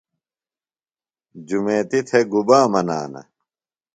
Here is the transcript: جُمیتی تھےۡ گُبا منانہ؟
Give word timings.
جُمیتی 1.47 1.99
تھےۡ 2.07 2.25
گُبا 2.31 2.59
منانہ؟ 2.71 3.21